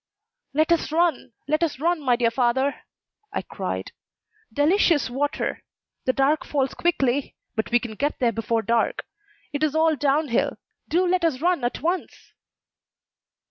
[0.55, 2.81] "Let us run, let us run, my dear father!"
[3.31, 3.91] I cried.
[4.51, 5.61] "Delicious water!
[6.05, 9.05] The dark falls quickly; but we can get there before dark.
[9.53, 10.53] It is all down hill.
[10.53, 10.57] Oh,
[10.89, 12.33] do let us run at once!"